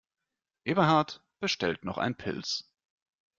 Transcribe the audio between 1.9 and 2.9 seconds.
ein Pils.